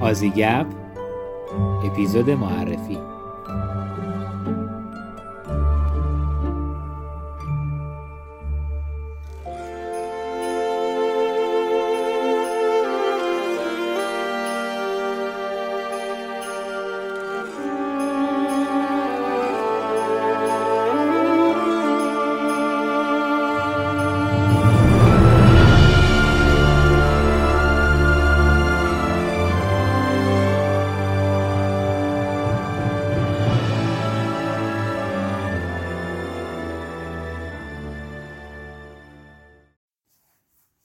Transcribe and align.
آزیگپ 0.00 0.66
اپیزود 1.84 2.30
معرفی. 2.30 2.98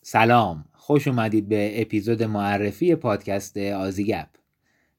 سلام. 0.07 0.65
خوش 0.73 1.07
اومدید 1.07 1.49
به 1.49 1.81
اپیزود 1.81 2.23
معرفی 2.23 2.95
پادکست 2.95 3.57
آزیگپ 3.57 4.27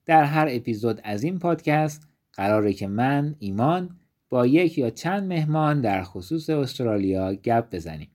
در 0.07 0.25
هر 0.25 0.49
اپیزود 0.51 1.01
از 1.05 1.23
این 1.23 1.39
پادکست 1.39 2.09
قراره 2.33 2.73
که 2.73 2.87
من 2.87 3.37
ایمان 3.39 3.97
با 4.29 4.47
یک 4.47 4.79
یا 4.79 4.91
چند 4.91 5.29
مهمان 5.29 5.81
در 5.81 6.03
خصوص 6.03 6.51
استرالیا 6.51 7.35
گپ 7.35 7.75
بزنیم. 7.75 8.09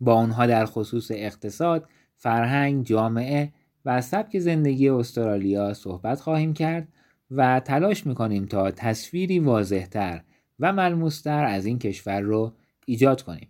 با 0.00 0.12
اونها 0.12 0.46
در 0.46 0.66
خصوص 0.66 1.10
اقتصاد، 1.10 1.88
فرهنگ، 2.16 2.86
جامعه 2.86 3.52
و 3.84 4.00
سبک 4.00 4.38
زندگی 4.38 4.88
استرالیا 4.88 5.74
صحبت 5.74 6.20
خواهیم 6.20 6.54
کرد 6.54 6.88
و 7.30 7.60
تلاش 7.60 8.06
می‌کنیم 8.06 8.46
تا 8.46 8.70
تصویری 8.70 9.38
واضحتر 9.38 10.22
و 10.60 10.72
ملموستر 10.72 11.44
از 11.44 11.66
این 11.66 11.78
کشور 11.78 12.20
رو 12.20 12.52
ایجاد 12.86 13.22
کنیم. 13.22 13.48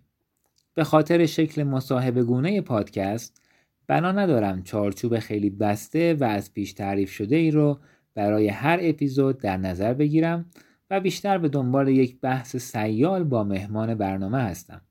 به 0.77 0.83
خاطر 0.83 1.25
شکل 1.25 1.63
مصاحبه 1.63 2.23
گونه 2.23 2.61
پادکست 2.61 3.41
بنا 3.87 4.11
ندارم 4.11 4.63
چارچوب 4.63 5.19
خیلی 5.19 5.49
بسته 5.49 6.13
و 6.13 6.23
از 6.23 6.53
پیش 6.53 6.73
تعریف 6.73 7.11
شده 7.11 7.35
ای 7.35 7.51
رو 7.51 7.79
برای 8.15 8.47
هر 8.47 8.79
اپیزود 8.81 9.37
در 9.37 9.57
نظر 9.57 9.93
بگیرم 9.93 10.45
و 10.89 10.99
بیشتر 10.99 11.37
به 11.37 11.49
دنبال 11.49 11.87
یک 11.87 12.19
بحث 12.19 12.55
سیال 12.55 13.23
با 13.23 13.43
مهمان 13.43 13.95
برنامه 13.95 14.37
هستم. 14.37 14.81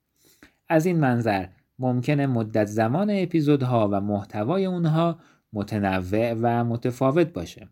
از 0.69 0.85
این 0.85 0.99
منظر 0.99 1.45
ممکنه 1.79 2.27
مدت 2.27 2.65
زمان 2.65 3.09
اپیزودها 3.11 3.89
و 3.91 4.01
محتوای 4.01 4.65
اونها 4.65 5.19
متنوع 5.53 6.33
و 6.33 6.63
متفاوت 6.63 7.33
باشه. 7.33 7.67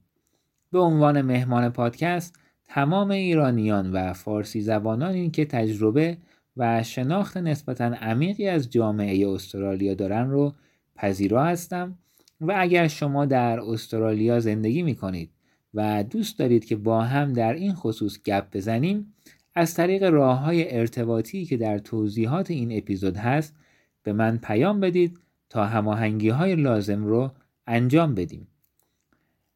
به 0.72 0.80
عنوان 0.80 1.22
مهمان 1.22 1.70
پادکست 1.70 2.40
تمام 2.66 3.12
ایرانیان 3.12 3.92
و 3.92 4.14
فارسی 4.14 4.62
زبانانی 4.62 5.30
که 5.30 5.46
تجربه 5.46 6.18
و 6.58 6.84
شناخت 6.84 7.38
نسبتا 7.38 7.86
عمیقی 7.86 8.48
از 8.48 8.70
جامعه 8.70 9.30
استرالیا 9.30 9.94
دارن 9.94 10.30
رو 10.30 10.54
پذیرا 10.96 11.44
هستم 11.44 11.98
و 12.42 12.54
اگر 12.58 12.88
شما 12.88 13.26
در 13.26 13.60
استرالیا 13.60 14.40
زندگی 14.40 14.84
می 14.84 14.96
کنید 14.96 15.30
و 15.74 16.04
دوست 16.04 16.40
دارید 16.40 16.66
که 16.66 16.76
با 16.76 17.02
هم 17.02 17.34
در 17.34 17.54
این 17.54 17.74
خصوص 17.74 18.24
گپ 18.24 18.56
بزنیم 18.56 19.14
از 19.56 19.74
طریق 19.74 20.04
راه 20.04 20.40
های 20.40 20.78
ارتباطی 20.78 21.46
که 21.46 21.58
در 21.58 21.78
توضیحات 21.78 22.52
این 22.52 22.78
اپیزود 22.78 23.18
هست 23.18 23.56
به 24.04 24.14
من 24.14 24.38
پیام 24.38 24.80
بدید 24.80 25.20
تا 25.50 25.66
هماهنگی 25.66 26.30
های 26.30 26.56
لازم 26.56 27.06
رو 27.06 27.32
انجام 27.68 28.16
بدیم. 28.16 28.48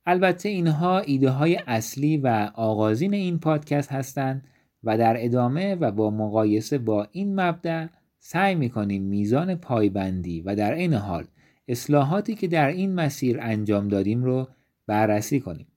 البته 0.06 0.50
اینها 0.50 1.00
ایده 1.00 1.30
های 1.30 1.56
اصلی 1.68 2.18
و 2.18 2.52
آغازین 2.54 3.14
این 3.14 3.40
پادکست 3.40 3.92
هستند 3.92 4.48
و 4.84 4.98
در 4.98 5.26
ادامه 5.26 5.76
و 5.76 5.92
با 5.92 6.10
مقایسه 6.10 6.78
با 6.78 7.08
این 7.12 7.40
مبدأ 7.40 7.88
سعی 8.20 8.56
می‌کنیم 8.56 9.04
میزان 9.04 9.56
پایبندی 9.56 10.42
و 10.42 10.56
در 10.56 10.74
عین 10.74 10.94
حال 10.94 11.26
اصلاحاتی 11.68 12.36
که 12.36 12.48
در 12.48 12.68
این 12.68 12.96
مسیر 12.96 13.40
انجام 13.42 13.88
دادیم 13.88 14.24
رو 14.24 14.48
بررسی 14.88 15.40
کنیم. 15.40 15.68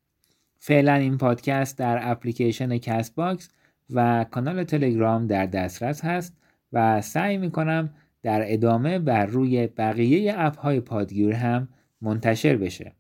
فعلا 0.58 0.94
این 0.94 1.18
پادکست 1.18 1.78
در 1.78 2.10
اپلیکیشن 2.10 2.78
Castbox 2.78 3.48
و 3.90 4.26
کانال 4.30 4.64
تلگرام 4.64 5.26
در 5.26 5.46
دسترس 5.46 6.04
هست 6.04 6.36
و 6.72 7.00
سعی 7.00 7.36
می‌کنم 7.36 7.90
در 8.22 8.52
ادامه 8.52 8.98
بر 8.98 9.26
روی 9.26 9.66
بقیه 9.66 10.34
اپ 10.36 10.58
های 10.58 10.80
پادگیر 10.80 11.32
هم 11.32 11.68
منتشر 12.00 12.56
بشه. 12.56 12.92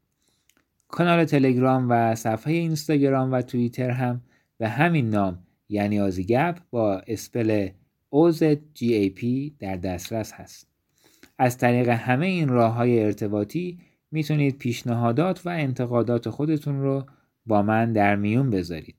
کانال 0.88 1.24
تلگرام 1.24 1.86
و 1.90 2.14
صفحه 2.14 2.52
اینستاگرام 2.52 3.32
و 3.32 3.42
توییتر 3.42 3.90
هم 3.90 4.20
به 4.58 4.68
همین 4.68 5.10
نام 5.10 5.38
یعنی 5.72 6.00
آزیگپ 6.00 6.58
با 6.70 7.02
اسپل 7.06 7.68
OZGAP 8.14 9.24
در 9.58 9.76
دسترس 9.76 10.32
هست. 10.32 10.68
از 11.38 11.58
طریق 11.58 11.88
همه 11.88 12.26
این 12.26 12.48
راه 12.48 12.72
های 12.72 13.04
ارتباطی 13.04 13.78
می‌تونید 14.10 14.58
پیشنهادات 14.58 15.46
و 15.46 15.48
انتقادات 15.48 16.30
خودتون 16.30 16.80
رو 16.80 17.06
با 17.46 17.62
من 17.62 17.92
در 17.92 18.16
میون 18.16 18.50
بذارید. 18.50 18.96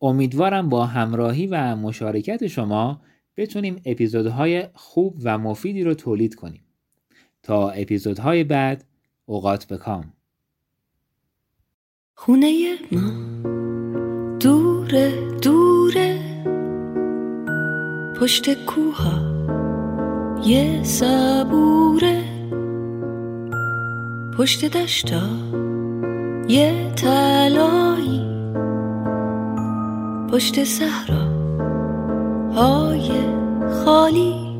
امیدوارم 0.00 0.68
با 0.68 0.86
همراهی 0.86 1.46
و 1.46 1.76
مشارکت 1.76 2.46
شما 2.46 3.00
بتونیم 3.36 3.82
اپیزودهای 3.84 4.68
خوب 4.74 5.18
و 5.22 5.38
مفیدی 5.38 5.84
رو 5.84 5.94
تولید 5.94 6.34
کنیم. 6.34 6.64
تا 7.42 7.70
اپیزودهای 7.70 8.44
بعد 8.44 8.84
اوقات 9.26 9.72
بکام. 9.72 10.12
خونه 12.14 12.78
ما 12.92 13.31
دوره 14.42 15.12
دوره. 15.42 16.18
پشت 18.20 18.64
کوها 18.64 19.12
یه 20.44 20.84
صبوره. 20.84 22.22
پشت 24.38 24.64
دشتا 24.64 25.22
یه 26.48 26.92
تلایی 26.96 28.22
پشت 30.32 30.64
صحرا 30.64 31.24
های 32.54 33.10
خالی. 33.84 34.58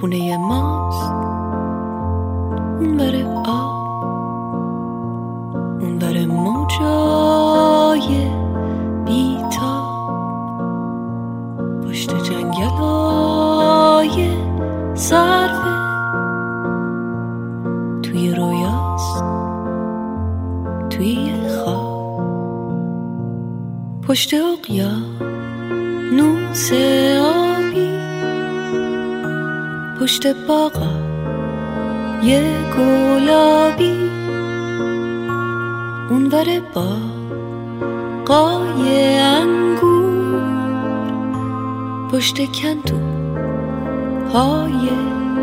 خونه 0.00 0.36
ماست. 0.36 1.12
اون 2.80 2.96
بره 2.96 3.24
آب. 3.46 3.78
اون 5.80 5.98
بره 5.98 6.26
موجای 6.26 7.17
توی 20.98 21.32
خواب. 21.48 22.00
پشت 24.08 24.34
اقیا 24.34 24.90
نوس 26.12 26.72
آبی. 27.22 27.90
پشت 30.00 30.26
باغا 30.48 30.90
یه 32.22 32.42
گلابی. 32.78 34.10
اونور 36.10 36.46
با 36.74 36.86
قای 38.26 39.18
انگور. 39.18 40.42
پشت 42.12 42.52
کندو 42.52 42.98
های 44.32 44.88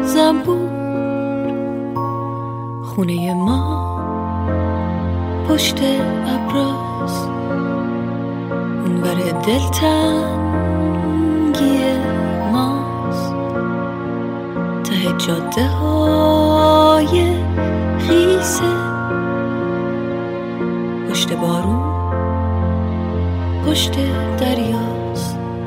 زنبور. 0.03 0.69
خونه 2.83 3.33
ما 3.33 3.94
پشت 5.49 5.79
ابراز. 6.27 7.27
اونور 8.85 9.31
دلتنگی 9.45 10.75
ماز 12.51 13.31
ته 14.83 15.11
جاده 15.17 15.67
های 15.67 17.35
خیسه. 17.99 18.73
پشت 21.09 21.33
بارون 21.33 21.95
پشت 23.65 23.95
دریا. 24.39 24.94